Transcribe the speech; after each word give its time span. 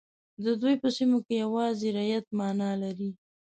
د 0.43 0.45
دوی 0.61 0.75
په 0.81 0.87
سیمو 0.97 1.19
کې 1.25 1.35
یوازې 1.43 1.87
رعیت 1.97 2.25
معنا 2.39 2.71
لري. 2.83 3.09